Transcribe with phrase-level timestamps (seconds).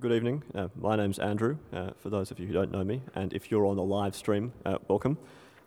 [0.00, 0.44] Good evening.
[0.54, 3.50] Uh, my name's Andrew, uh, for those of you who don't know me, and if
[3.50, 5.18] you're on the live stream, uh, welcome.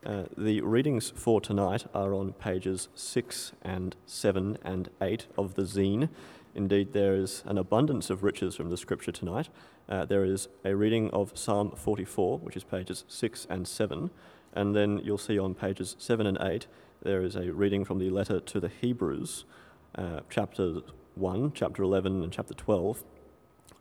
[0.05, 5.63] Uh, the readings for tonight are on pages 6 and 7 and 8 of the
[5.63, 6.07] zine.
[6.55, 9.49] Indeed, there is an abundance of riches from the scripture tonight.
[9.89, 14.11] Uh, there is a reading of Psalm 44, which is pages 6 and 7,
[14.53, 16.67] and then you'll see on pages 7 and 8
[17.03, 19.43] there is a reading from the letter to the Hebrews,
[19.95, 20.83] uh, chapter
[21.15, 23.03] 1, chapter 11, and chapter 12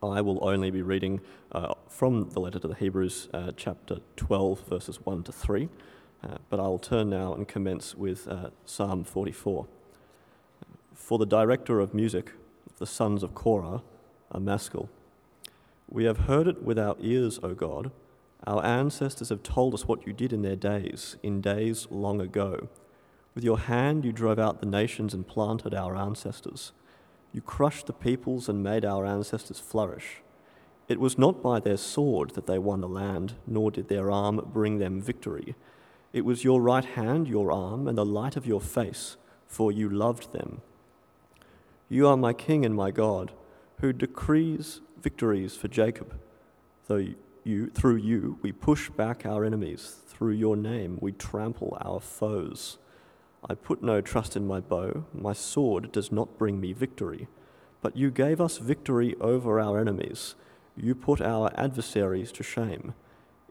[0.03, 1.21] I will only be reading
[1.51, 5.69] uh, from the letter to the Hebrews, uh, chapter 12, verses 1 to 3.
[6.23, 9.67] Uh, but I'll turn now and commence with uh, Psalm 44.
[10.95, 12.31] For the director of music,
[12.77, 13.83] the sons of Korah,
[14.31, 14.89] a maskil.
[15.87, 17.91] We have heard it with our ears, O God.
[18.47, 22.69] Our ancestors have told us what you did in their days, in days long ago.
[23.35, 26.71] With your hand you drove out the nations and planted our ancestors.
[27.33, 30.21] You crushed the peoples and made our ancestors flourish.
[30.87, 34.49] It was not by their sword that they won the land, nor did their arm
[34.51, 35.55] bring them victory.
[36.11, 39.15] It was your right hand, your arm, and the light of your face,
[39.47, 40.61] for you loved them.
[41.87, 43.31] You are my King and my God,
[43.79, 46.19] who decrees victories for Jacob.
[46.87, 47.07] Though
[47.43, 52.77] you, through you we push back our enemies, through your name we trample our foes.
[53.49, 57.27] I put no trust in my bow, my sword does not bring me victory.
[57.81, 60.35] But you gave us victory over our enemies.
[60.75, 62.93] You put our adversaries to shame.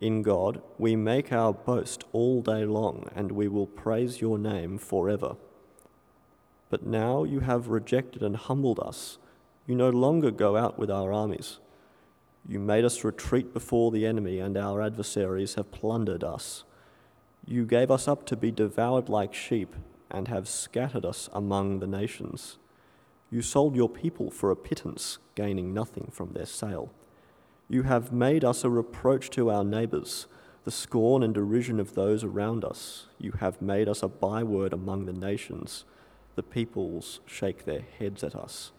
[0.00, 4.78] In God, we make our boast all day long, and we will praise your name
[4.78, 5.36] forever.
[6.70, 9.18] But now you have rejected and humbled us.
[9.66, 11.58] You no longer go out with our armies.
[12.48, 16.64] You made us retreat before the enemy, and our adversaries have plundered us.
[17.50, 19.74] You gave us up to be devoured like sheep
[20.08, 22.58] and have scattered us among the nations.
[23.28, 26.92] You sold your people for a pittance, gaining nothing from their sale.
[27.68, 30.28] You have made us a reproach to our neighbors,
[30.62, 33.08] the scorn and derision of those around us.
[33.18, 35.84] You have made us a byword among the nations.
[36.36, 38.70] The peoples shake their heads at us.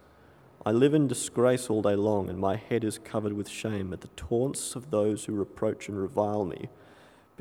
[0.65, 3.99] I live in disgrace all day long, and my head is covered with shame at
[3.99, 6.69] the taunts of those who reproach and revile me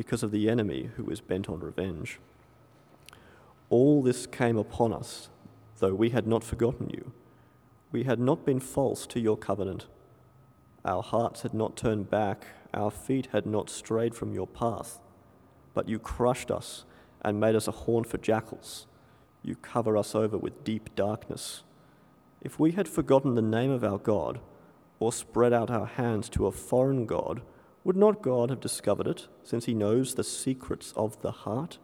[0.00, 2.18] because of the enemy who was bent on revenge.
[3.68, 5.28] All this came upon us,
[5.78, 7.12] though we had not forgotten you.
[7.92, 9.88] We had not been false to your covenant.
[10.86, 15.00] Our hearts had not turned back, our feet had not strayed from your path.
[15.74, 16.86] But you crushed us
[17.20, 18.86] and made us a horn for jackals.
[19.42, 21.62] You cover us over with deep darkness.
[22.40, 24.40] If we had forgotten the name of our God,
[24.98, 27.42] or spread out our hands to a foreign God,
[27.82, 31.78] would not God have discovered it, since he knows the secrets of the heart?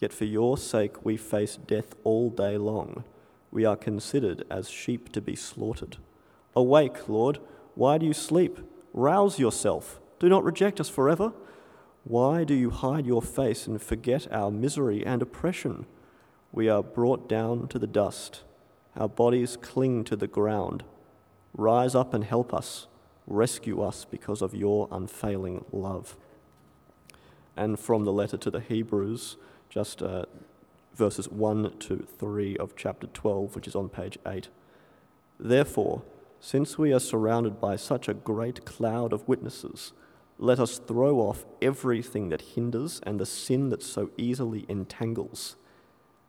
[0.00, 3.04] Yet for your sake we face death all day long.
[3.52, 5.98] We are considered as sheep to be slaughtered.
[6.56, 7.38] Awake, Lord,
[7.74, 8.58] why do you sleep?
[8.92, 10.00] Rouse yourself.
[10.18, 11.32] Do not reject us forever.
[12.04, 15.86] Why do you hide your face and forget our misery and oppression?
[16.50, 18.42] We are brought down to the dust.
[18.96, 20.82] Our bodies cling to the ground.
[21.54, 22.88] Rise up and help us
[23.26, 26.16] Rescue us because of your unfailing love.
[27.56, 29.36] And from the letter to the Hebrews,
[29.68, 30.24] just uh,
[30.94, 34.48] verses 1 to 3 of chapter 12, which is on page 8.
[35.38, 36.02] Therefore,
[36.40, 39.92] since we are surrounded by such a great cloud of witnesses,
[40.38, 45.56] let us throw off everything that hinders and the sin that so easily entangles.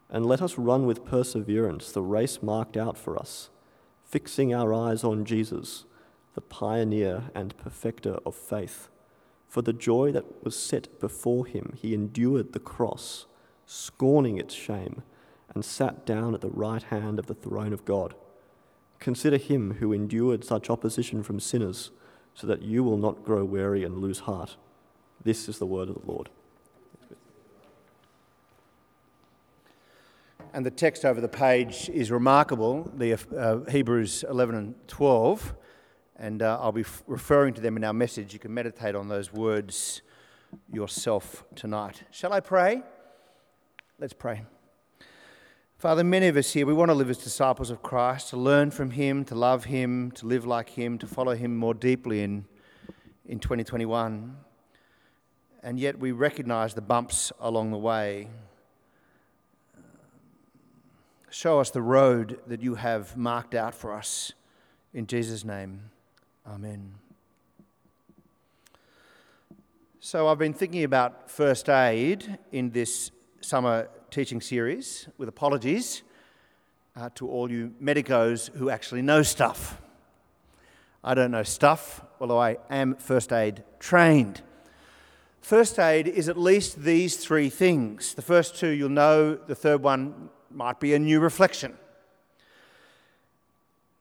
[0.09, 3.49] And let us run with perseverance the race marked out for us,
[4.05, 5.85] fixing our eyes on Jesus
[6.35, 8.89] the pioneer and perfecter of faith.
[9.47, 13.27] For the joy that was set before him, he endured the cross,
[13.65, 15.03] scorning its shame,
[15.53, 18.15] and sat down at the right hand of the throne of God.
[18.99, 21.91] Consider him who endured such opposition from sinners,
[22.33, 24.55] so that you will not grow weary and lose heart.
[25.23, 26.29] This is the word of the Lord.
[30.51, 35.53] And the text over the page is remarkable, the uh, Hebrews 11 and 12
[36.15, 38.33] and uh, I'll be f- referring to them in our message.
[38.33, 40.01] You can meditate on those words
[40.71, 42.03] yourself tonight.
[42.11, 42.83] Shall I pray?
[43.99, 44.43] Let's pray.
[45.77, 48.71] Father, many of us here, we want to live as disciples of Christ, to learn
[48.71, 52.45] from Him, to love Him, to live like Him, to follow Him more deeply in,
[53.25, 54.37] in 2021.
[55.61, 58.29] And yet we recognize the bumps along the way.
[61.29, 64.33] Show us the road that you have marked out for us.
[64.93, 65.89] In Jesus' name.
[66.45, 66.93] Amen.
[70.01, 76.03] So, I've been thinking about first aid in this summer teaching series, with apologies
[76.97, 79.81] uh, to all you medicos who actually know stuff.
[81.01, 84.41] I don't know stuff, although I am first aid trained.
[85.39, 88.15] First aid is at least these three things.
[88.15, 91.77] The first two you'll know, the third one might be a new reflection.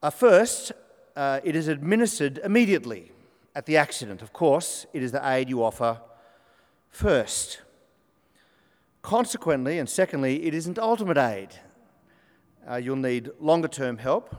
[0.02, 0.72] Uh, first,
[1.16, 3.12] uh, it is administered immediately
[3.54, 4.22] at the accident.
[4.22, 6.00] Of course, it is the aid you offer
[6.90, 7.60] first.
[9.02, 11.48] Consequently, and secondly, it isn't ultimate aid.
[12.68, 14.34] Uh, you'll need longer term help,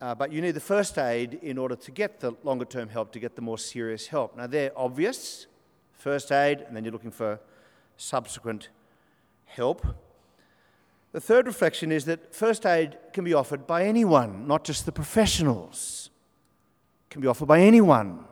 [0.00, 3.12] uh, but you need the first aid in order to get the longer term help,
[3.12, 4.36] to get the more serious help.
[4.36, 5.46] Now, they're obvious
[5.92, 7.40] first aid, and then you're looking for
[7.96, 8.68] subsequent
[9.44, 9.84] help.
[11.12, 14.92] The third reflection is that first aid can be offered by anyone, not just the
[14.92, 16.10] professionals.
[17.06, 18.24] It can be offered by anyone,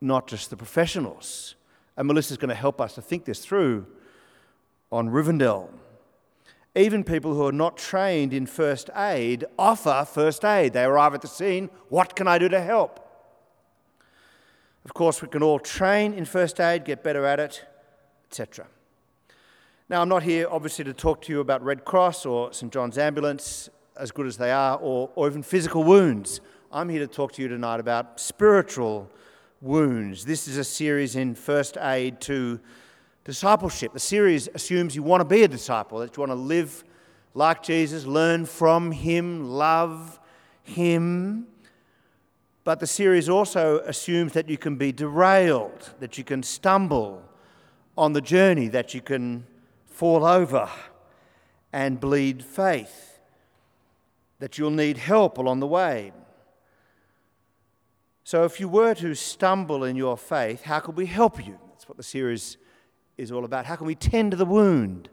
[0.00, 1.54] not just the professionals.
[1.96, 3.86] And Melissa's going to help us to think this through
[4.90, 5.68] on Rivendell.
[6.74, 10.72] Even people who are not trained in first aid offer first aid.
[10.72, 13.00] They arrive at the scene, what can I do to help?
[14.84, 17.64] Of course, we can all train in first aid, get better at it,
[18.28, 18.66] etc.
[19.90, 22.96] Now, I'm not here obviously to talk to you about Red Cross or St John's
[22.96, 26.40] Ambulance, as good as they are, or, or even physical wounds.
[26.72, 29.10] I'm here to talk to you tonight about spiritual
[29.60, 30.24] wounds.
[30.24, 32.60] This is a series in first aid to
[33.24, 33.92] discipleship.
[33.92, 36.82] The series assumes you want to be a disciple, that you want to live
[37.34, 40.18] like Jesus, learn from him, love
[40.62, 41.46] him.
[42.64, 47.22] But the series also assumes that you can be derailed, that you can stumble
[47.98, 49.44] on the journey, that you can
[49.94, 50.68] fall over
[51.72, 53.20] and bleed faith,
[54.40, 56.12] that you'll need help along the way.
[58.24, 61.58] So, if you were to stumble in your faith, how could we help you?
[61.70, 62.56] That's what the series
[63.16, 63.66] is all about.
[63.66, 65.08] How can we tend to the wound?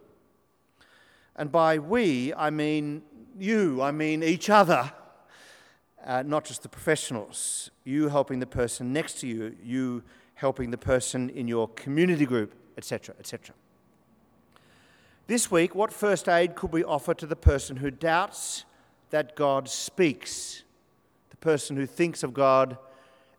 [1.35, 3.03] And by we, I mean
[3.37, 4.91] you, I mean each other,
[6.03, 7.69] uh, not just the professionals.
[7.83, 10.03] You helping the person next to you, you
[10.35, 13.53] helping the person in your community group, etc., etc.
[15.27, 18.65] This week, what first aid could we offer to the person who doubts
[19.09, 20.63] that God speaks?
[21.29, 22.77] The person who thinks of God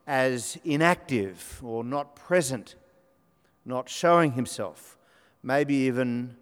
[0.07, 2.77] as inactive or not present?
[3.65, 4.97] not showing himself,
[5.43, 6.37] maybe even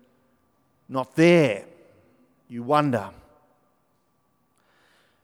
[0.89, 1.65] not there.
[2.49, 3.11] You wonder.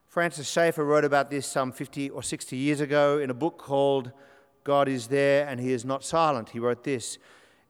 [0.06, 4.12] Francis Schaeffer wrote about this some 50 or 60 years ago in a book called
[4.64, 6.50] God is There and He is Not Silent.
[6.50, 7.18] He wrote this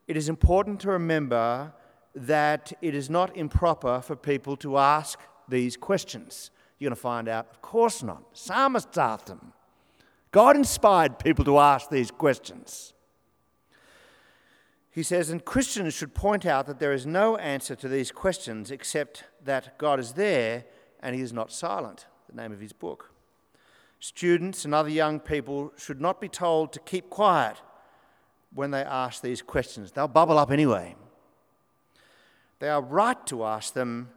[0.07, 1.73] It is important to remember
[2.17, 6.51] that it is not improper for people to ask these questions.
[6.79, 8.23] You're going to find out, of course not.
[8.33, 9.53] Psalmists asked them.
[10.31, 12.93] God inspired people to ask these questions.
[14.91, 18.71] He says, and Christians should point out that there is no answer to these questions
[18.71, 20.65] except that God is there
[21.01, 23.13] and He is not silent, the name of his book.
[23.99, 27.61] Students and other young people should not be told to keep quiet
[28.53, 29.91] when they ask these questions.
[29.91, 30.95] They'll bubble up anyway.
[32.59, 34.09] They are right to ask them,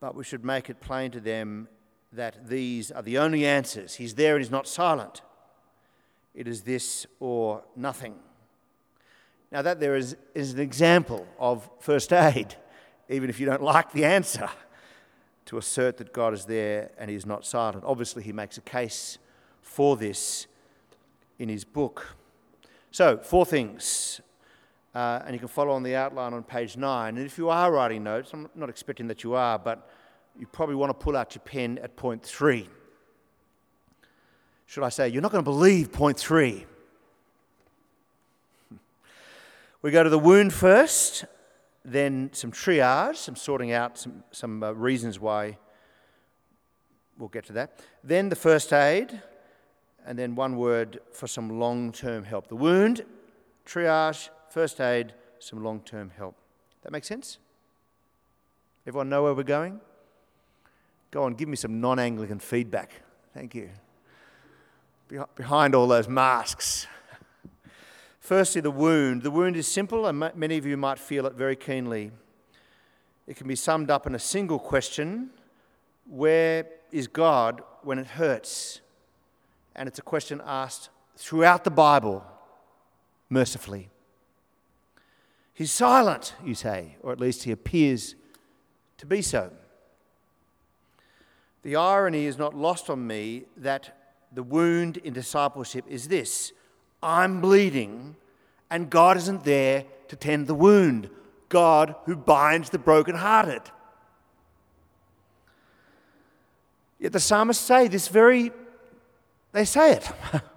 [0.00, 1.68] but we should make it plain to them
[2.12, 3.96] that these are the only answers.
[3.96, 5.22] He's there and he's not silent.
[6.34, 8.14] It is this or nothing.
[9.52, 12.56] Now, that there is, is an example of first aid,
[13.08, 14.48] even if you don't like the answer,
[15.46, 17.84] to assert that God is there and He is not silent.
[17.86, 19.18] Obviously, he makes a case
[19.62, 20.46] for this
[21.38, 22.16] in his book.
[22.90, 24.20] So, four things.
[24.96, 27.18] Uh, and you can follow on the outline on page nine.
[27.18, 29.90] And if you are writing notes, I'm not expecting that you are, but
[30.38, 32.66] you probably want to pull out your pen at point three.
[34.64, 36.64] Should I say, you're not going to believe point three.
[39.82, 41.26] We go to the wound first,
[41.84, 45.58] then some triage, some sorting out some, some uh, reasons why.
[47.18, 47.80] We'll get to that.
[48.02, 49.20] Then the first aid,
[50.06, 52.48] and then one word for some long term help.
[52.48, 53.04] The wound,
[53.66, 56.34] triage, first aid, some long term help.
[56.82, 57.36] That make sense?
[58.86, 59.82] Everyone know where we're going?
[61.10, 63.02] Go on, give me some non Anglican feedback.
[63.34, 63.68] Thank you.
[65.34, 66.86] Behind all those masks.
[68.18, 69.24] Firstly, the wound.
[69.24, 72.10] The wound is simple, and many of you might feel it very keenly.
[73.26, 75.32] It can be summed up in a single question
[76.08, 78.80] Where is God when it hurts?
[79.74, 82.24] And it's a question asked throughout the Bible,
[83.28, 83.90] mercifully.
[85.56, 88.14] He's silent, you say, or at least he appears
[88.98, 89.50] to be so.
[91.62, 93.96] The irony is not lost on me that
[94.30, 96.52] the wound in discipleship is this
[97.02, 98.16] I'm bleeding,
[98.70, 101.08] and God isn't there to tend the wound.
[101.48, 103.62] God who binds the brokenhearted.
[106.98, 108.52] Yet the psalmists say this very,
[109.52, 110.10] they say it.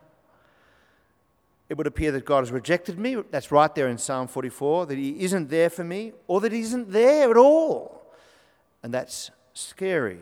[1.69, 3.15] it would appear that God has rejected me.
[3.29, 6.61] That's right there in Psalm 44, that He isn't there for me, or that He
[6.61, 8.11] isn't there at all.
[8.81, 10.19] And that's scary.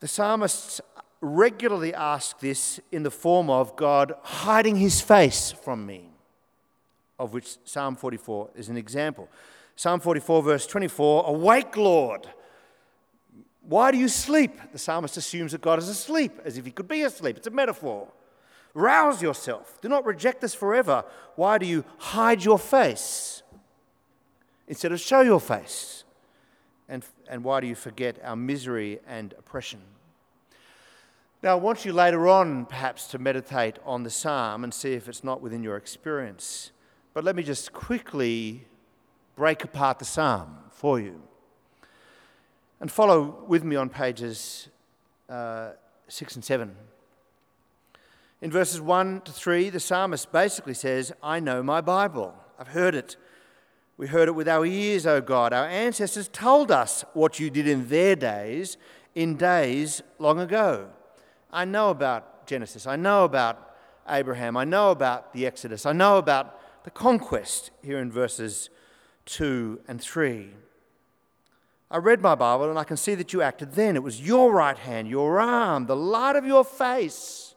[0.00, 0.80] The psalmists
[1.22, 6.10] regularly ask this in the form of God hiding His face from me,
[7.18, 9.28] of which Psalm 44 is an example.
[9.76, 12.28] Psalm 44, verse 24 Awake, Lord!
[13.62, 14.58] Why do you sleep?
[14.72, 17.36] The psalmist assumes that God is asleep, as if he could be asleep.
[17.36, 18.08] It's a metaphor.
[18.74, 19.78] Rouse yourself.
[19.80, 21.04] Do not reject us forever.
[21.36, 23.42] Why do you hide your face
[24.66, 26.04] instead of show your face?
[26.88, 29.80] And, and why do you forget our misery and oppression?
[31.42, 35.08] Now, I want you later on perhaps to meditate on the psalm and see if
[35.08, 36.70] it's not within your experience.
[37.14, 38.66] But let me just quickly
[39.34, 41.20] break apart the psalm for you.
[42.80, 44.68] And follow with me on pages
[45.28, 45.70] uh,
[46.08, 46.76] 6 and 7.
[48.42, 52.34] In verses 1 to 3, the psalmist basically says, I know my Bible.
[52.58, 53.16] I've heard it.
[53.96, 55.52] We heard it with our ears, O God.
[55.52, 58.78] Our ancestors told us what you did in their days,
[59.14, 60.88] in days long ago.
[61.52, 62.84] I know about Genesis.
[62.84, 63.76] I know about
[64.08, 64.56] Abraham.
[64.56, 65.86] I know about the Exodus.
[65.86, 68.70] I know about the conquest here in verses
[69.26, 70.50] 2 and 3.
[71.92, 73.94] I read my Bible and I can see that you acted then.
[73.94, 77.54] It was your right hand, your arm, the light of your face,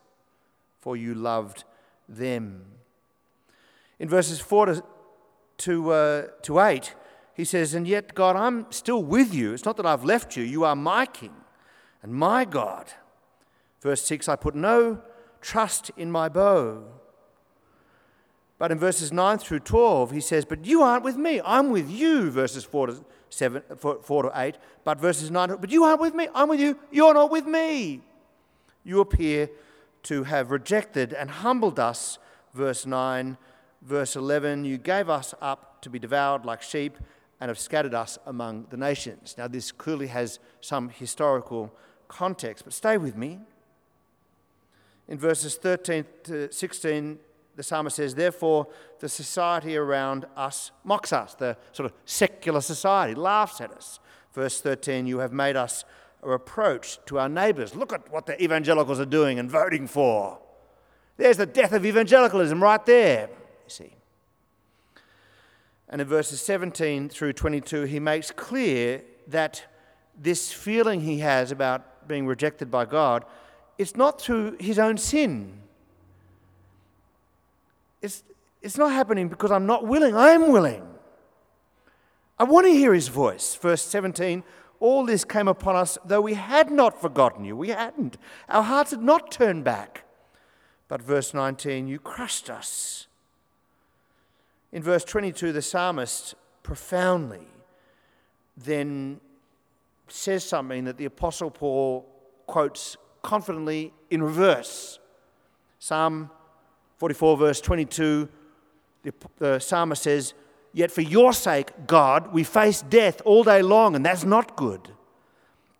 [0.85, 1.63] for you loved
[2.07, 2.63] them.
[3.97, 4.83] In verses 4 to,
[5.57, 6.93] to, uh, to 8,
[7.33, 9.51] he says, And yet, God, I'm still with you.
[9.53, 10.43] It's not that I've left you.
[10.43, 11.33] You are my king
[12.03, 12.93] and my God.
[13.81, 15.01] Verse 6, I put no
[15.41, 16.83] trust in my bow.
[18.59, 21.41] But in verses 9 through 12, he says, But you aren't with me.
[21.43, 24.57] I'm with you, verses 4 to seven, four, four to eight.
[24.83, 26.27] But verses nine, but you aren't with me.
[26.35, 26.77] I'm with you.
[26.91, 28.01] You're not with me.
[28.83, 29.49] You appear
[30.05, 32.17] to have rejected and humbled us.
[32.53, 33.37] Verse 9.
[33.81, 36.97] Verse 11, you gave us up to be devoured like sheep
[37.39, 39.35] and have scattered us among the nations.
[39.37, 41.71] Now, this clearly has some historical
[42.07, 43.39] context, but stay with me.
[45.07, 47.19] In verses 13 to 16,
[47.55, 48.67] the psalmist says, Therefore,
[48.99, 51.35] the society around us mocks us.
[51.35, 53.99] The sort of secular society laughs at us.
[54.33, 55.85] Verse 13, You have made us
[56.25, 57.75] a reproach to our neighbours.
[57.75, 60.39] Look at what the evangelicals are doing and voting for.
[61.17, 63.93] There's the death of evangelicalism right there, you see.
[65.87, 69.63] And in verses 17 through 22, he makes clear that
[70.19, 73.23] this feeling he has about being rejected by God,
[73.77, 75.61] it's not through his own sin
[78.05, 78.23] it's,
[78.61, 80.15] it's not happening because I'm not willing.
[80.15, 80.87] I'm willing.
[82.37, 83.55] I want to hear his voice.
[83.55, 84.43] Verse 17
[84.85, 87.57] All this came upon us, though we had not forgotten you.
[87.57, 88.19] We hadn't.
[88.47, 90.03] Our hearts had not turned back.
[90.87, 93.07] But verse 19, you crushed us.
[94.71, 97.47] In verse 22, the psalmist profoundly
[98.55, 99.21] then
[100.07, 102.05] says something that the Apostle Paul
[102.45, 104.99] quotes confidently in reverse.
[105.79, 106.29] Psalm
[106.97, 108.29] 44, verse 22,
[109.01, 110.35] the, the psalmist says,
[110.75, 114.91] Yet for your sake, God, we face death all day long, and that's not good.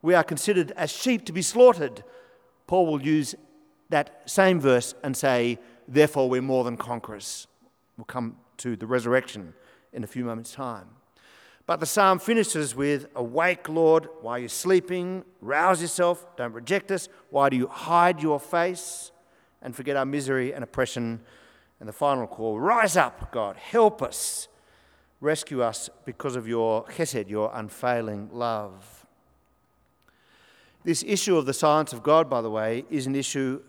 [0.02, 2.04] We are considered as sheep to be slaughtered.
[2.66, 3.36] Paul will use
[3.90, 7.46] that same verse and say, Therefore, we're more than conquerors.
[7.98, 9.54] We'll come to the resurrection
[9.94, 10.88] in a few moments' time.
[11.68, 15.26] But the psalm finishes with, Awake, Lord, why are you sleeping?
[15.42, 17.10] Rouse yourself, don't reject us.
[17.30, 19.12] Why do you hide your face?
[19.66, 21.20] and forget our misery and oppression.
[21.80, 24.48] And the final call rise up, God, help us,
[25.22, 29.06] rescue us because of your chesed, your unfailing love.
[30.84, 33.62] This issue of the silence of God, by the way, is an issue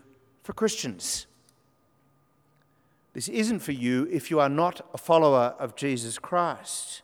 [0.43, 1.25] for Christians.
[3.13, 7.01] This isn't for you if you are not a follower of Jesus Christ.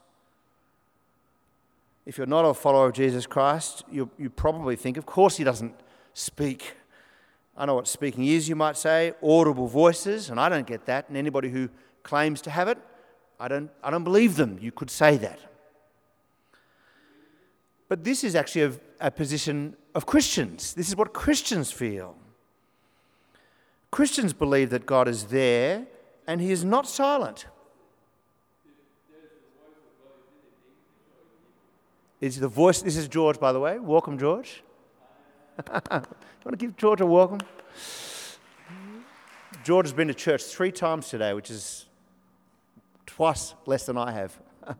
[2.06, 5.42] If you're not a follower of Jesus Christ, you, you probably think, of course, he
[5.42, 5.74] doesn't
[6.12, 6.76] speak.
[7.56, 11.08] I know what speaking is, you might say, audible voices, and I don't get that.
[11.08, 11.68] And anybody who
[12.04, 12.78] claims to have it,
[13.38, 14.58] I don't, I don't believe them.
[14.60, 15.40] You could say that.
[17.88, 20.74] But this is actually a, a position of Christians.
[20.74, 22.16] This is what Christians feel.
[23.90, 25.86] Christians believe that God is there
[26.26, 27.46] and He is not silent.
[32.20, 32.80] Is the voice?
[32.80, 33.78] This is George, by the way.
[33.78, 34.62] Welcome, George.
[35.58, 37.40] Do You want to give George a welcome?
[39.62, 41.86] George has been to church three times today, which is
[43.14, 44.36] twice less than I have.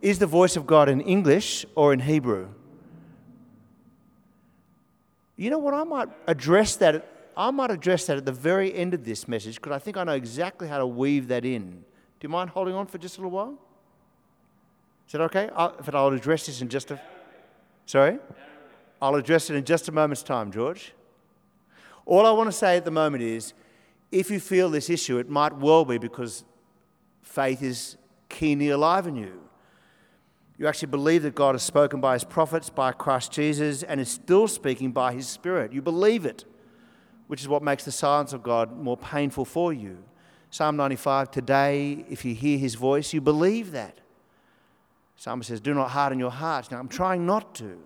[0.00, 2.48] is the voice of God in English or in Hebrew?
[5.36, 5.74] You know what?
[5.74, 7.06] I might address that.
[7.36, 10.04] I might address that at the very end of this message because I think I
[10.04, 11.70] know exactly how to weave that in.
[11.72, 13.58] Do you mind holding on for just a little while?
[15.06, 15.50] Is that okay?
[15.54, 17.00] I'll, if I'll address this in just a.
[17.84, 18.18] Sorry?
[19.02, 20.94] I'll address it in just a moment's time, George.
[22.06, 23.52] All I want to say at the moment is
[24.10, 26.44] if you feel this issue, it might well be because
[27.24, 27.96] faith is
[28.28, 29.40] keenly alive in you.
[30.56, 34.08] You actually believe that God has spoken by his prophets, by Christ Jesus, and is
[34.08, 35.72] still speaking by his Spirit.
[35.72, 36.44] You believe it,
[37.26, 39.98] which is what makes the silence of God more painful for you.
[40.50, 43.98] Psalm 95 Today, if you hear his voice, you believe that.
[45.16, 46.70] Psalm says, Do not harden your hearts.
[46.70, 47.78] Now, I'm trying not to.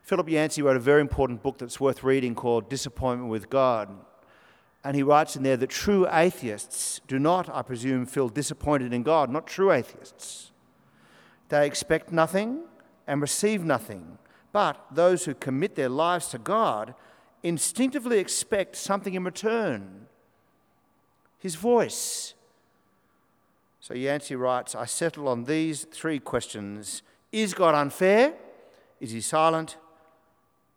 [0.00, 3.90] Philip Yancey wrote a very important book that's worth reading called Disappointment with God.
[4.86, 9.02] And he writes in there that true atheists do not, I presume, feel disappointed in
[9.02, 10.52] God, not true atheists.
[11.48, 12.60] They expect nothing
[13.04, 14.18] and receive nothing.
[14.52, 16.94] But those who commit their lives to God
[17.42, 20.06] instinctively expect something in return
[21.40, 22.34] His voice.
[23.80, 27.02] So Yancey writes I settle on these three questions
[27.32, 28.34] Is God unfair?
[29.00, 29.78] Is He silent?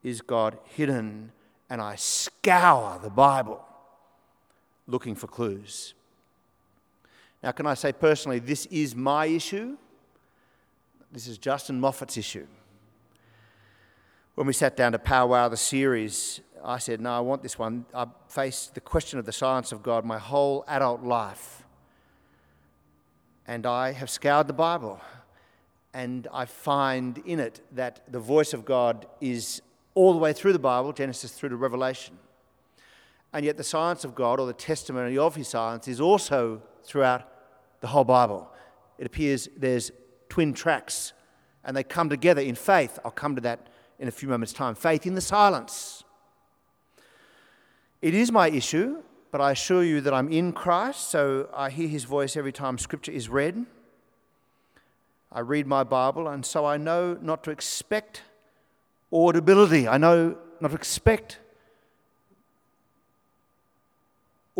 [0.01, 1.31] Is God hidden?
[1.69, 3.67] And I scour the Bible
[4.89, 5.93] looking for clues.
[7.43, 9.77] Now, can I say personally, this is my issue?
[11.11, 12.47] This is Justin Moffat's issue.
[14.35, 17.85] When we sat down to powwow the series, I said, No, I want this one.
[17.93, 21.63] I faced the question of the silence of God my whole adult life.
[23.47, 25.01] And I have scoured the Bible,
[25.93, 29.61] and I find in it that the voice of God is
[29.95, 32.17] all the way through the Bible, Genesis through to Revelation.
[33.31, 37.27] And yet, the silence of God, or the testimony of his silence, is also throughout
[37.81, 38.51] the whole Bible.
[38.97, 39.91] It appears there's
[40.29, 41.13] twin tracks,
[41.63, 42.97] and they come together in faith.
[43.05, 43.67] I'll come to that
[43.99, 44.75] in a few moments' time.
[44.75, 46.03] Faith in the silence.
[48.01, 51.87] It is my issue, but I assure you that I'm in Christ, so I hear
[51.87, 53.65] his voice every time scripture is read.
[55.31, 58.23] I read my Bible, and so I know not to expect
[59.13, 59.87] audibility.
[59.87, 61.39] I know not to expect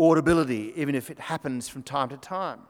[0.00, 2.60] audibility, even if it happens from time to time.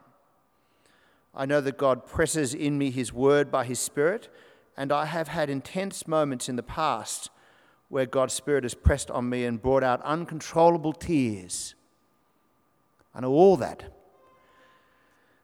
[1.35, 4.29] I know that God presses in me His word by His Spirit,
[4.77, 7.31] and I have had intense moments in the past
[7.89, 11.75] where God's Spirit has pressed on me and brought out uncontrollable tears.
[13.15, 13.93] I know all that.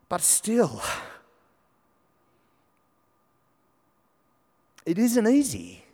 [0.08, 0.80] But still,
[4.84, 5.85] it isn't easy.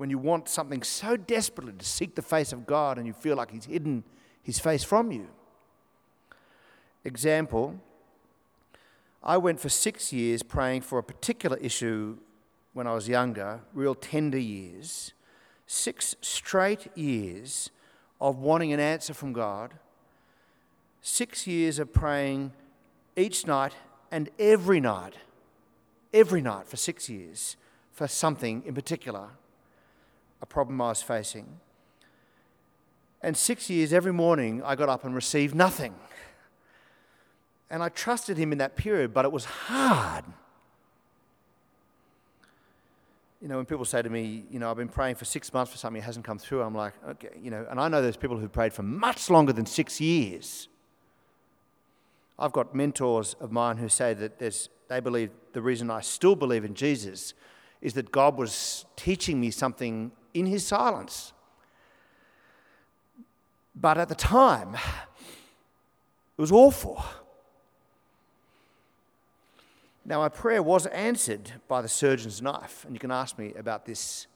[0.00, 3.36] When you want something so desperately to seek the face of God and you feel
[3.36, 4.02] like He's hidden
[4.42, 5.28] His face from you.
[7.04, 7.78] Example
[9.22, 12.16] I went for six years praying for a particular issue
[12.72, 15.12] when I was younger, real tender years.
[15.66, 17.68] Six straight years
[18.22, 19.74] of wanting an answer from God.
[21.02, 22.52] Six years of praying
[23.16, 23.74] each night
[24.10, 25.12] and every night,
[26.14, 27.58] every night for six years
[27.92, 29.28] for something in particular
[30.42, 31.46] a problem I was facing.
[33.22, 35.94] And six years, every morning, I got up and received nothing.
[37.70, 40.24] And I trusted him in that period, but it was hard.
[43.40, 45.72] You know, when people say to me, you know, I've been praying for six months
[45.72, 48.16] for something that hasn't come through, I'm like, okay, you know, and I know there's
[48.16, 50.68] people who have prayed for much longer than six years.
[52.38, 54.38] I've got mentors of mine who say that
[54.88, 57.34] they believe the reason I still believe in Jesus
[57.80, 61.32] is that God was teaching me something in his silence.
[63.74, 67.02] But at the time, it was awful.
[70.04, 73.86] Now, my prayer was answered by the surgeon's knife, and you can ask me about
[73.86, 74.26] this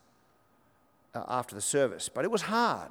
[1.15, 2.91] uh, after the service, but it was hard.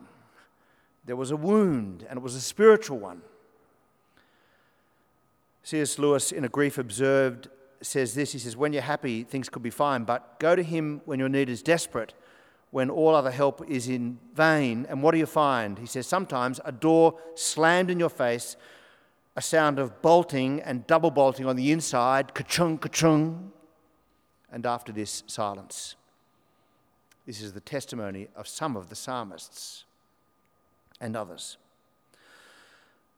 [1.06, 3.22] There was a wound, and it was a spiritual one.
[5.64, 5.98] C.S.
[5.98, 7.48] Lewis, in A Grief Observed,
[7.82, 11.02] says this He says, When you're happy, things could be fine, but go to him
[11.06, 12.14] when your need is desperate
[12.74, 14.88] when all other help is in vain.
[14.90, 15.78] And what do you find?
[15.78, 18.56] He says, sometimes a door slammed in your face,
[19.36, 23.52] a sound of bolting and double bolting on the inside, ka-chung, ka-chung,
[24.52, 25.96] and after this, silence.
[27.28, 29.84] This is the testimony of some of the psalmists
[31.00, 31.58] and others.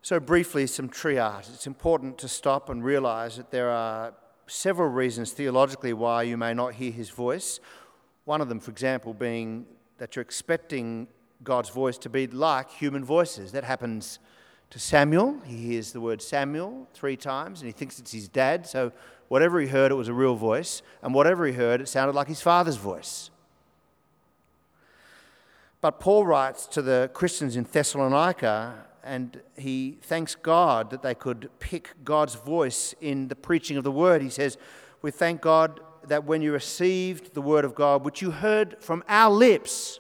[0.02, 1.48] So, briefly, some triage.
[1.54, 4.14] It's important to stop and realize that there are
[4.48, 7.62] several reasons theologically why you may not hear his voice
[8.26, 9.66] one of them, for example, being
[9.98, 11.08] that you're expecting
[11.44, 13.52] God's voice to be like human voices.
[13.54, 14.20] That happens
[14.72, 15.40] to Samuel.
[15.46, 18.68] He hears the word Samuel three times and he thinks it's his dad.
[18.68, 18.92] So
[19.28, 22.28] whatever he heard, it was a real voice, and whatever he heard, it sounded like
[22.28, 23.30] his father's voice.
[25.82, 31.50] But Paul writes to the Christians in Thessalonica, and he thanks God that they could
[31.60, 34.22] pick God's voice in the preaching of the word.
[34.22, 34.58] He says,
[35.02, 39.04] We thank God that when you received the word of God, which you heard from
[39.08, 40.00] our lips,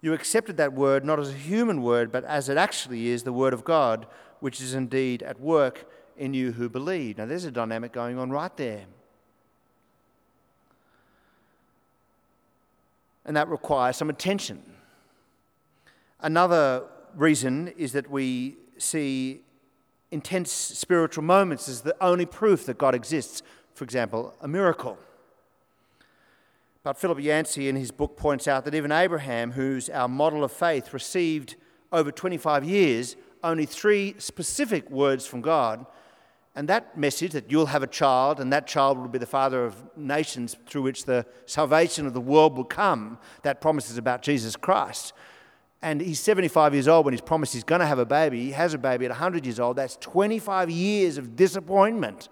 [0.00, 3.32] you accepted that word not as a human word, but as it actually is the
[3.32, 4.06] word of God,
[4.40, 7.18] which is indeed at work in you who believe.
[7.18, 8.86] Now, there's a dynamic going on right there.
[13.28, 14.62] and that requires some attention.
[16.20, 16.84] Another
[17.14, 19.42] reason is that we see
[20.10, 23.42] intense spiritual moments as the only proof that God exists.
[23.78, 24.98] For example, a miracle.
[26.82, 30.50] But Philip Yancey in his book points out that even Abraham, who's our model of
[30.50, 31.54] faith, received
[31.92, 33.14] over 25 years
[33.44, 35.86] only three specific words from God
[36.56, 39.64] and that message that you'll have a child and that child will be the father
[39.64, 44.22] of nations through which the salvation of the world will come, that promise is about
[44.22, 45.12] Jesus Christ.
[45.82, 48.40] And he's 75 years old when he's promised he's going to have a baby.
[48.46, 49.76] He has a baby at 100 years old.
[49.76, 52.28] That's 25 years of disappointment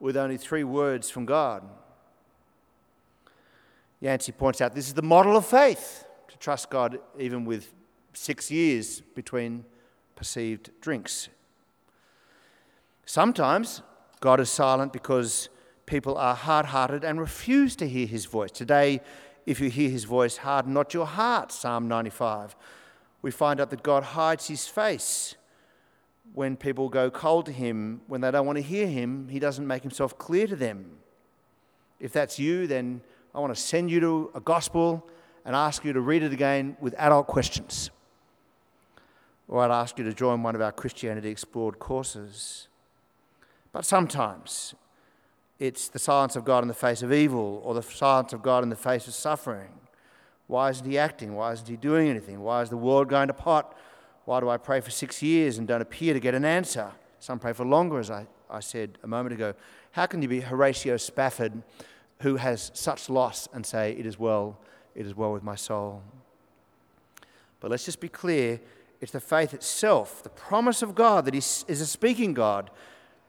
[0.00, 1.62] with only three words from God.
[4.00, 7.72] Yancey points out this is the model of faith to trust God even with
[8.14, 9.64] six years between
[10.16, 11.28] perceived drinks
[13.10, 13.82] Sometimes
[14.20, 15.48] God is silent because
[15.84, 18.52] people are hard hearted and refuse to hear his voice.
[18.52, 19.00] Today,
[19.46, 22.54] if you hear his voice, harden not your heart, Psalm 95.
[23.20, 25.34] We find out that God hides his face
[26.34, 29.66] when people go cold to him, when they don't want to hear him, he doesn't
[29.66, 30.98] make himself clear to them.
[31.98, 33.02] If that's you, then
[33.34, 35.06] I want to send you to a gospel
[35.44, 37.90] and ask you to read it again with adult questions.
[39.48, 42.68] Or I'd ask you to join one of our Christianity Explored courses.
[43.72, 44.74] But sometimes
[45.58, 48.62] it's the silence of God in the face of evil or the silence of God
[48.62, 49.70] in the face of suffering.
[50.46, 51.34] Why isn't he acting?
[51.34, 52.40] Why isn't he doing anything?
[52.40, 53.76] Why is the world going to pot?
[54.24, 56.92] Why do I pray for six years and don't appear to get an answer?
[57.18, 59.54] Some pray for longer, as I, I said a moment ago.
[59.92, 61.62] How can you be Horatio Spafford,
[62.20, 64.58] who has such loss, and say, It is well,
[64.94, 66.02] it is well with my soul?
[67.60, 68.60] But let's just be clear
[69.00, 72.70] it's the faith itself, the promise of God that He is a speaking God,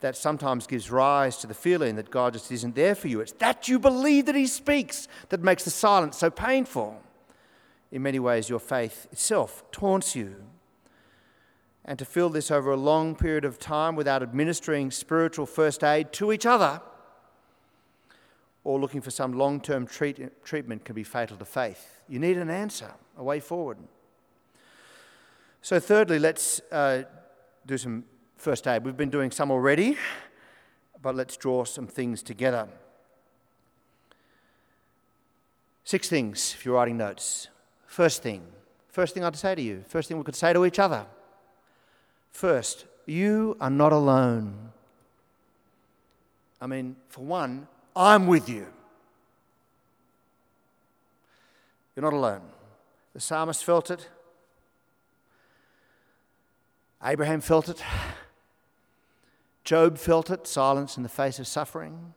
[0.01, 3.21] that sometimes gives rise to the feeling that God just isn't there for you.
[3.21, 7.01] It's that you believe that He speaks that makes the silence so painful.
[7.91, 10.35] In many ways, your faith itself taunts you.
[11.83, 16.13] And to feel this over a long period of time without administering spiritual first aid
[16.13, 16.81] to each other
[18.63, 22.01] or looking for some long term treat- treatment can be fatal to faith.
[22.07, 23.77] You need an answer, a way forward.
[25.61, 27.03] So, thirdly, let's uh,
[27.65, 28.03] do some
[28.37, 28.83] first aid.
[28.83, 29.97] We've been doing some already,
[31.01, 32.67] but let's draw some things together.
[35.83, 37.47] Six things if you're writing notes.
[37.85, 38.43] First thing,
[38.87, 41.05] first thing I'd say to you, first thing we could say to each other.
[42.31, 44.71] First, you are not alone.
[46.59, 48.67] I mean, for one, I'm with you.
[51.95, 52.41] You're not alone.
[53.13, 54.07] The psalmist felt it.
[57.03, 57.83] Abraham felt it.
[59.63, 62.13] Job felt it, silence in the face of suffering.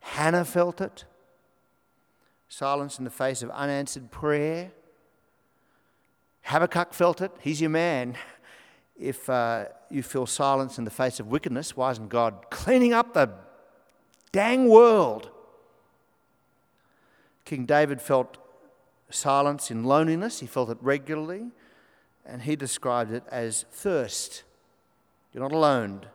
[0.00, 1.04] Hannah felt it,
[2.48, 4.70] silence in the face of unanswered prayer.
[6.42, 8.16] Habakkuk felt it, he's your man.
[8.98, 13.14] If uh, you feel silence in the face of wickedness, why isn't God cleaning up
[13.14, 13.30] the
[14.32, 15.30] dang world?
[17.44, 18.38] King David felt
[19.10, 21.50] silence in loneliness, he felt it regularly,
[22.24, 24.42] and he described it as thirst.
[25.32, 26.06] You're not alone.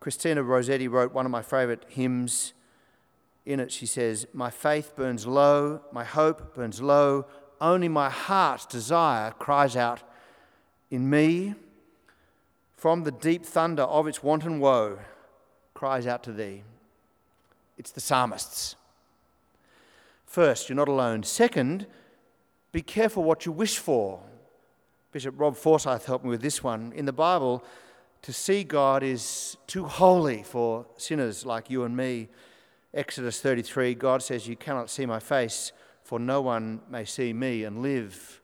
[0.00, 2.52] Christina Rossetti wrote one of my favourite hymns.
[3.46, 7.26] In it, she says, My faith burns low, my hope burns low,
[7.60, 10.02] only my heart's desire cries out
[10.90, 11.54] in me.
[12.86, 15.00] From the deep thunder of its wanton woe,
[15.74, 16.62] cries out to thee.
[17.76, 18.76] It's the psalmists.
[20.24, 21.24] First, you're not alone.
[21.24, 21.88] Second,
[22.70, 24.20] be careful what you wish for.
[25.10, 26.92] Bishop Rob Forsyth helped me with this one.
[26.94, 27.64] In the Bible,
[28.22, 32.28] to see God is too holy for sinners like you and me.
[32.94, 35.72] Exodus 33, God says, You cannot see my face,
[36.04, 38.40] for no one may see me and live.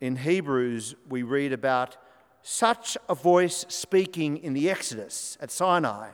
[0.00, 1.98] In Hebrews, we read about
[2.46, 6.10] such a voice speaking in the Exodus at Sinai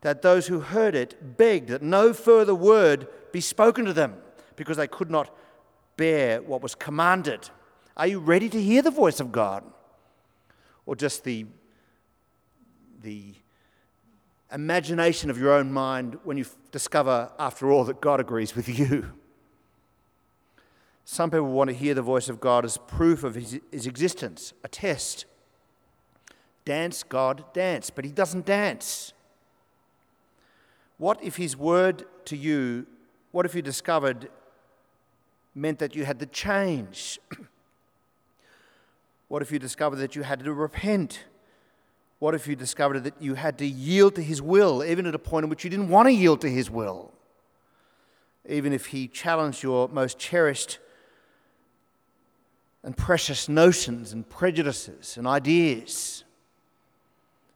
[0.00, 4.14] that those who heard it begged that no further word be spoken to them
[4.56, 5.34] because they could not
[5.96, 7.48] bear what was commanded.
[7.96, 9.64] Are you ready to hear the voice of God?
[10.86, 11.46] or just the
[13.02, 13.34] the
[14.52, 19.12] imagination of your own mind when you discover, after all, that God agrees with you.
[21.04, 24.54] Some people want to hear the voice of God as proof of his, his existence,
[24.62, 25.26] a test.
[26.64, 27.90] Dance, God, dance.
[27.90, 29.12] But he doesn't dance.
[30.98, 32.86] What if his word to you,
[33.32, 34.30] what if you discovered
[35.54, 37.18] meant that you had to change?
[39.28, 41.24] what if you discovered that you had to repent?
[42.18, 45.18] What if you discovered that you had to yield to his will, even at a
[45.18, 47.12] point in which you didn't want to yield to his will?
[48.48, 50.78] Even if he challenged your most cherished
[52.82, 56.23] and precious notions and prejudices and ideas.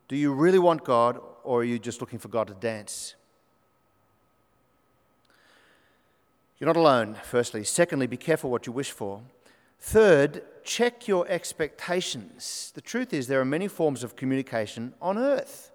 [0.08, 3.14] Do you really want God, or are you just looking for God to dance?
[6.58, 7.62] You're not alone, firstly.
[7.62, 9.22] Secondly, be careful what you wish for.
[9.78, 12.72] Third, check your expectations.
[12.74, 15.70] The truth is, there are many forms of communication on earth.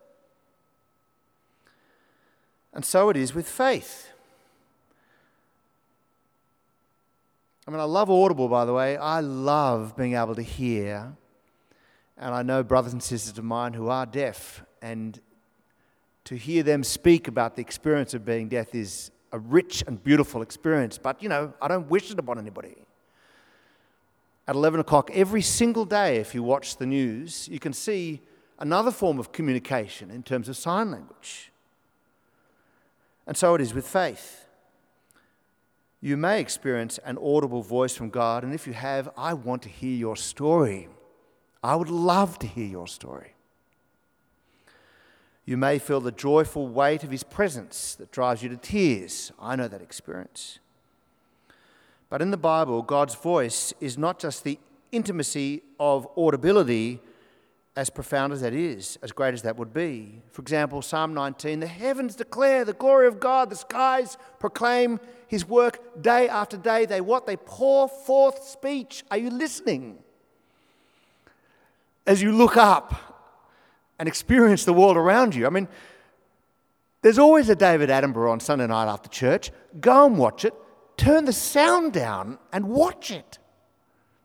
[2.74, 4.10] And so it is with faith.
[7.65, 8.98] I mean, I love Audible, by the way.
[8.98, 11.13] I love being able to hear.
[12.17, 15.19] And I know brothers and sisters of mine who are deaf, and
[16.26, 20.41] to hear them speak about the experience of being deaf is a rich and beautiful
[20.41, 20.97] experience.
[20.97, 22.76] But, you know, I don't wish it upon anybody.
[24.47, 28.21] At 11 o'clock every single day, if you watch the news, you can see
[28.60, 31.52] another form of communication in terms of sign language.
[33.26, 34.43] And so it is with faith
[36.04, 39.69] you may experience an audible voice from God, and if you have, I want to
[39.69, 40.89] hear your story.
[41.63, 43.34] I would love to hear your story.
[45.45, 49.32] You may feel the joyful weight of His presence that drives you to tears.
[49.39, 50.60] I know that experience.
[52.10, 54.60] But in the Bible, God's voice is not just the
[54.91, 56.99] intimacy of audibility
[57.76, 60.21] as profound as that is, as great as that would be.
[60.32, 65.47] For example, Psalm 19 the heavens declare the glory of God, the skies proclaim his
[65.47, 66.86] work day after day.
[66.86, 67.26] They what?
[67.26, 69.04] They pour forth speech.
[69.10, 69.97] Are you listening?
[72.06, 73.13] As you look up
[74.00, 75.46] and experience the world around you.
[75.46, 75.68] I mean,
[77.02, 79.52] there's always a David Attenborough on Sunday night after church.
[79.80, 80.54] Go and watch it.
[80.98, 83.39] Turn the sound down and watch it.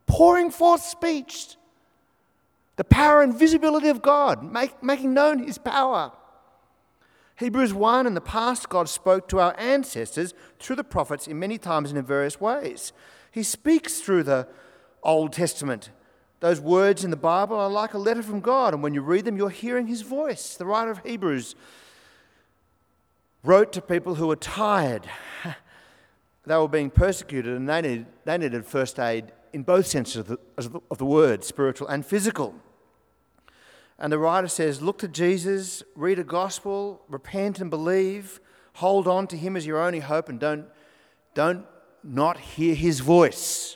[0.05, 1.55] Pouring forth speech
[2.75, 6.13] the power and visibility of God, make, making known his power.
[7.35, 11.57] Hebrews 1 In the past, God spoke to our ancestors through the prophets in many
[11.57, 12.93] times and in various ways.
[13.31, 14.47] He speaks through the
[15.03, 15.89] Old Testament.
[16.39, 19.25] Those words in the Bible are like a letter from God, and when you read
[19.25, 20.55] them, you're hearing his voice.
[20.55, 21.55] The writer of Hebrews
[23.43, 25.09] wrote to people who were tired.
[26.45, 30.27] they were being persecuted, and they needed, they needed first aid in both senses of
[30.27, 32.55] the, of the word, spiritual and physical.
[33.97, 38.39] And the writer says, Look to Jesus, read a gospel, repent and believe,
[38.75, 40.67] hold on to him as your only hope, and don't,
[41.33, 41.65] don't
[42.01, 43.75] not hear his voice.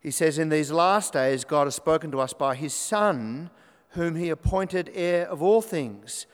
[0.00, 3.50] He says, In these last days, God has spoken to us by his Son,
[3.90, 6.26] whom he appointed heir of all things,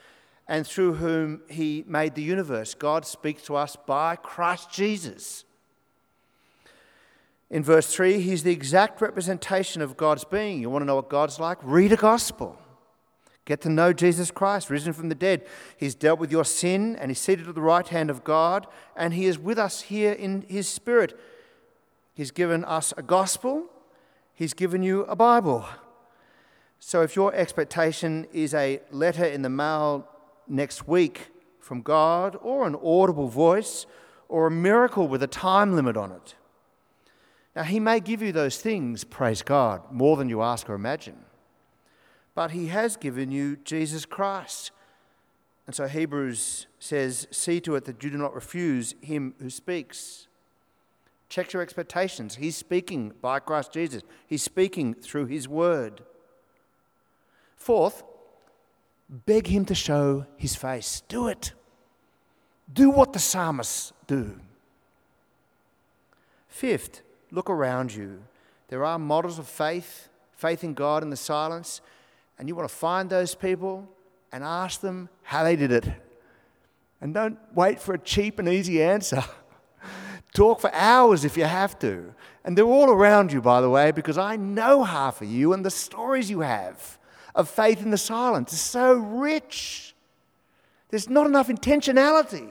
[0.47, 2.73] and through whom he made the universe.
[2.73, 5.43] God speaks to us by Christ Jesus.
[7.49, 10.61] In verse 3, he's the exact representation of God's being.
[10.61, 11.57] You want to know what God's like?
[11.61, 12.59] Read a gospel.
[13.45, 15.45] Get to know Jesus Christ, risen from the dead.
[15.77, 19.13] He's dealt with your sin and he's seated at the right hand of God, and
[19.13, 21.17] he is with us here in his spirit.
[22.17, 23.67] He's given us a gospel,
[24.33, 25.67] he's given you a Bible.
[26.79, 30.07] So if your expectation is a letter in the mail
[30.47, 31.27] next week
[31.59, 33.85] from God, or an audible voice,
[34.27, 36.33] or a miracle with a time limit on it,
[37.55, 41.17] now, He may give you those things, praise God, more than you ask or imagine.
[42.33, 44.71] But He has given you Jesus Christ.
[45.67, 50.27] And so Hebrews says, See to it that you do not refuse Him who speaks.
[51.29, 52.35] Check your expectations.
[52.35, 56.01] He's speaking by Christ Jesus, He's speaking through His word.
[57.55, 58.03] Fourth,
[59.09, 61.01] beg Him to show His face.
[61.07, 61.53] Do it.
[62.71, 64.39] Do what the psalmists do.
[66.49, 68.23] Fifth, Look around you.
[68.69, 71.81] There are models of faith, faith in God in the silence,
[72.37, 73.87] and you want to find those people
[74.31, 75.85] and ask them how they did it.
[77.01, 79.23] And don't wait for a cheap and easy answer.
[80.33, 82.13] Talk for hours if you have to.
[82.43, 85.65] And they're all around you, by the way, because I know half of you and
[85.65, 86.97] the stories you have
[87.35, 89.93] of faith in the silence is so rich.
[90.89, 92.49] There's not enough intentionality.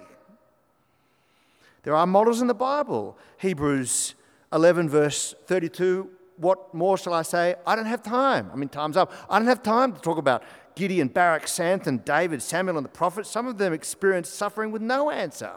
[1.83, 3.17] There are models in the Bible.
[3.39, 4.15] Hebrews
[4.53, 7.55] 11, verse 32, what more shall I say?
[7.67, 8.51] I don't have time.
[8.53, 9.13] I mean, time's up.
[9.31, 10.43] I don't have time to talk about
[10.75, 15.11] Gideon, Barak, Samson, David, Samuel, and the prophets, some of them experienced suffering with no
[15.11, 15.53] answer.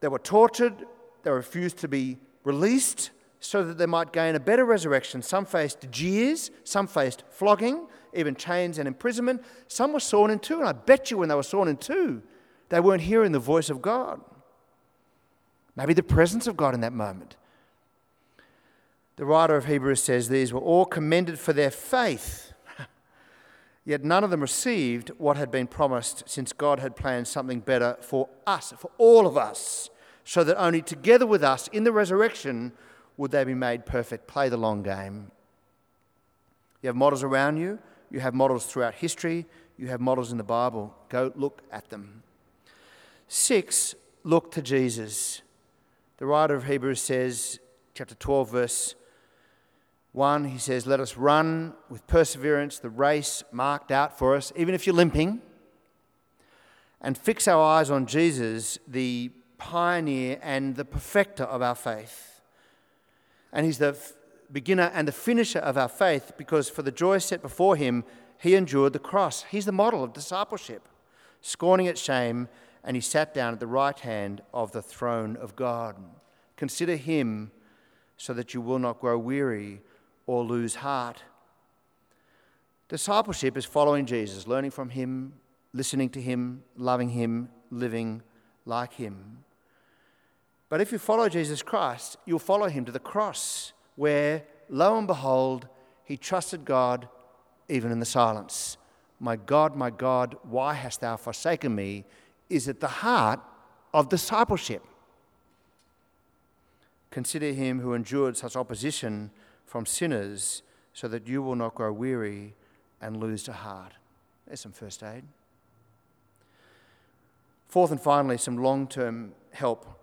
[0.00, 0.86] They were tortured,
[1.22, 5.22] they refused to be released so that they might gain a better resurrection.
[5.22, 9.42] Some faced jeers, some faced flogging, even chains and imprisonment.
[9.68, 12.22] Some were sawn in two, and I bet you when they were sawn in two,
[12.68, 14.20] they weren't hearing the voice of God.
[15.76, 17.36] Maybe the presence of God in that moment.
[19.16, 22.52] The writer of Hebrews says these were all commended for their faith.
[23.88, 27.96] Yet none of them received what had been promised, since God had planned something better
[28.02, 29.88] for us, for all of us,
[30.24, 32.72] so that only together with us in the resurrection
[33.16, 34.26] would they be made perfect.
[34.26, 35.30] Play the long game.
[36.82, 37.78] You have models around you,
[38.10, 39.46] you have models throughout history,
[39.78, 40.94] you have models in the Bible.
[41.08, 42.22] Go look at them.
[43.26, 45.40] Six, look to Jesus.
[46.18, 47.58] The writer of Hebrews says,
[47.94, 48.94] chapter 12, verse
[50.12, 54.74] 1, he says, Let us run with perseverance the race marked out for us, even
[54.74, 55.40] if you're limping,
[57.00, 62.40] and fix our eyes on Jesus, the pioneer and the perfecter of our faith.
[63.52, 63.96] And he's the
[64.50, 68.04] beginner and the finisher of our faith because for the joy set before him,
[68.38, 69.44] he endured the cross.
[69.50, 70.88] He's the model of discipleship,
[71.40, 72.48] scorning its shame,
[72.84, 75.96] and he sat down at the right hand of the throne of God.
[76.56, 77.50] Consider him
[78.16, 79.80] so that you will not grow weary
[80.28, 81.22] or lose heart.
[82.88, 85.32] Discipleship is following Jesus, learning from him,
[85.72, 88.22] listening to him, loving him, living
[88.66, 89.44] like him.
[90.68, 95.06] But if you follow Jesus Christ, you'll follow him to the cross, where, lo and
[95.06, 95.66] behold,
[96.04, 97.08] he trusted God
[97.68, 98.76] even in the silence.
[99.18, 102.04] My God, my God, why hast thou forsaken me?
[102.48, 103.40] is at the heart
[103.92, 104.84] of discipleship.
[107.10, 109.30] Consider him who endured such opposition
[109.68, 112.54] from sinners so that you will not grow weary
[113.00, 113.92] and lose the heart.
[114.46, 115.22] There's some first aid.
[117.68, 119.98] Fourth and finally, some long term help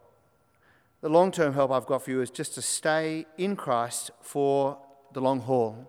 [1.06, 4.80] the long term help I've got for you is just to stay in Christ for
[5.13, 5.88] the long haul.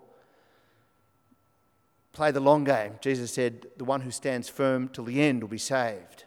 [2.12, 2.98] Play the long game.
[3.00, 6.24] Jesus said, The one who stands firm till the end will be saved.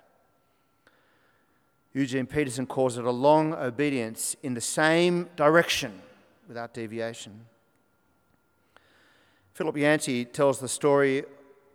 [1.94, 6.02] Eugene Peterson calls it a long obedience in the same direction
[6.50, 7.46] without deviation.
[9.54, 11.24] Philip Yancey tells the story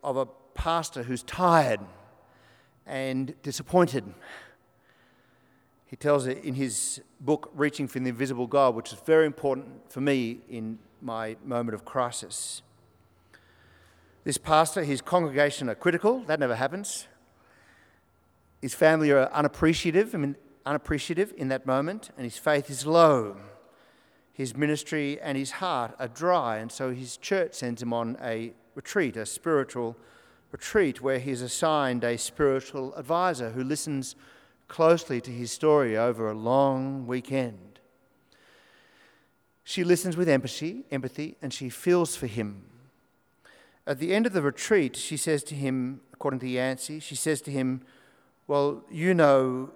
[0.02, 1.80] of a pastor who's tired
[2.86, 4.04] and disappointed
[5.94, 9.92] he tells it in his book, Reaching for the Invisible God, which is very important
[9.92, 12.62] for me in my moment of crisis.
[14.24, 17.06] This pastor, his congregation are critical, that never happens.
[18.60, 20.34] His family are unappreciative, I mean,
[20.66, 23.36] unappreciative in that moment, and his faith is low.
[24.34, 28.52] His ministry and his heart are dry, and so his church sends him on a
[28.74, 29.96] retreat, a spiritual
[30.50, 34.16] retreat, where he's assigned a spiritual advisor who listens
[34.66, 37.78] closely to his story over a long weekend.
[39.62, 42.64] She listens with empathy, empathy, and she feels for him.
[43.86, 47.40] At the end of the retreat, she says to him, according to Yancey, she says
[47.42, 47.82] to him,
[48.48, 49.70] Well, you know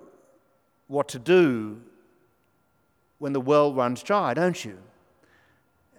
[0.88, 1.82] what to do
[3.18, 4.78] when the well runs dry, don't you?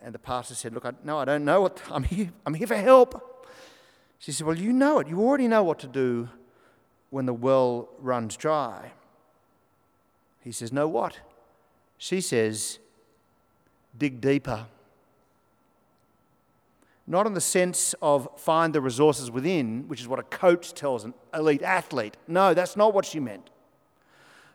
[0.01, 2.67] And the pastor said, Look, I, no, I don't know what, I'm here, I'm here
[2.67, 3.47] for help.
[4.19, 5.08] She said, Well, you know it.
[5.08, 6.29] You already know what to do
[7.10, 8.91] when the well runs dry.
[10.41, 11.19] He says, No, what?
[11.97, 12.79] She says,
[13.97, 14.67] Dig deeper.
[17.05, 21.03] Not in the sense of find the resources within, which is what a coach tells
[21.03, 22.15] an elite athlete.
[22.27, 23.48] No, that's not what she meant.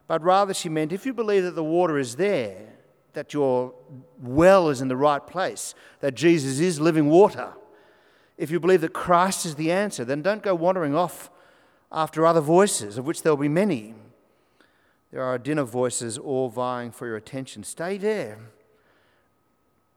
[0.07, 2.75] But rather, she meant if you believe that the water is there,
[3.15, 3.75] that your
[4.21, 7.53] well is in the right place, that Jesus is living water,
[8.37, 11.31] if you believe that Christ is the answer, then don't go wandering off
[11.93, 13.95] after other voices, of which there will be many.
[15.13, 17.63] There are a din of voices all vying for your attention.
[17.63, 18.39] Stay there.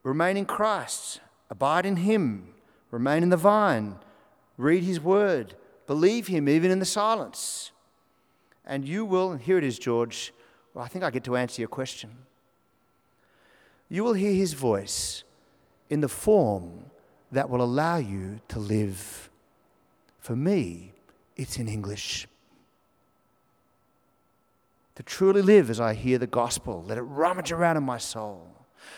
[0.03, 1.19] Remain in Christ.
[1.49, 2.53] Abide in Him.
[2.91, 3.95] Remain in the vine.
[4.58, 5.55] Read His word.
[5.87, 7.71] Believe Him even in the silence.
[8.67, 10.33] And you will, and here it is, George.
[10.73, 12.11] Well, I think I get to answer your question.
[13.89, 15.23] You will hear His voice
[15.89, 16.91] in the form
[17.31, 19.29] that will allow you to live.
[20.19, 20.91] For me,
[21.37, 22.27] it's in English.
[24.95, 28.47] To truly live as I hear the gospel, let it rummage around in my soul.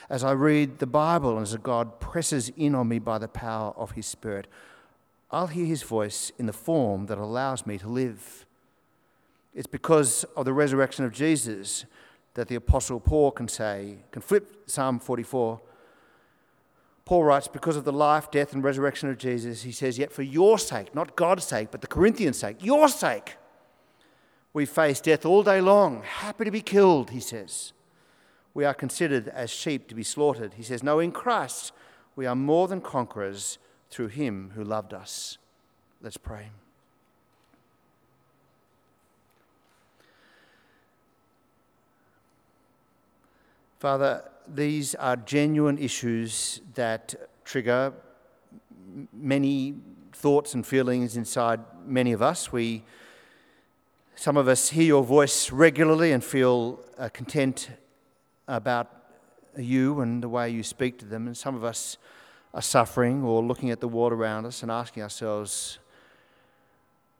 [0.09, 3.73] As I read the Bible and as God presses in on me by the power
[3.77, 4.47] of His Spirit,
[5.29, 8.47] I'll hear His voice in the form that allows me to live.
[9.53, 11.85] It's because of the resurrection of Jesus
[12.35, 15.59] that the Apostle Paul can say, can flip Psalm 44
[17.09, 20.21] Paul writes, because of the life, death, and resurrection of Jesus, he says, Yet for
[20.21, 23.37] your sake, not God's sake, but the Corinthians' sake, your sake,
[24.53, 27.73] we face death all day long, happy to be killed, he says.
[28.53, 30.53] We are considered as sheep to be slaughtered.
[30.53, 31.71] He says, No, in Christ,
[32.15, 33.57] we are more than conquerors
[33.89, 35.39] through him who loved us.
[36.03, 36.51] Let's pray.
[43.79, 47.15] Father, these are genuine issues that
[47.45, 47.93] trigger
[49.13, 49.73] many
[50.11, 52.51] thoughts and feelings inside many of us.
[52.51, 52.83] We,
[54.15, 57.69] some of us hear your voice regularly and feel uh, content
[58.49, 58.93] about
[59.57, 61.97] you and the way you speak to them, and some of us
[62.53, 65.79] are suffering or looking at the world around us and asking ourselves,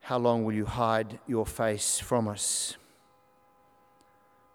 [0.01, 2.76] How long will you hide your face from us?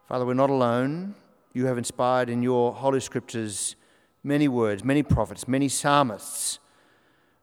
[0.07, 1.15] Father, we're not alone
[1.55, 3.77] you have inspired in your Holy Scriptures
[4.25, 6.59] many words, many prophets, many psalmists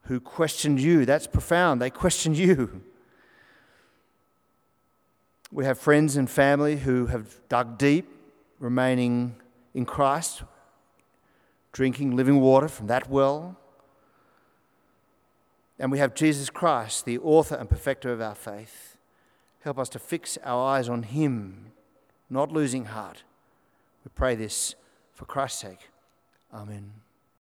[0.04, 1.06] who questioned you.
[1.06, 1.82] That's profound.
[1.82, 2.84] They questioned you.
[5.50, 8.10] We have friends and family who have dug deep,
[8.60, 9.38] remaining
[9.74, 10.44] in Christ,
[11.72, 13.58] drinking living water from that well.
[15.80, 18.98] And we have Jesus Christ, the author and perfecter of our faith.
[19.62, 21.72] Help us to fix our eyes on Him,
[22.30, 23.24] not losing heart
[24.04, 24.76] we pray this
[25.14, 25.90] for Christ's sake.
[26.54, 27.01] Amen.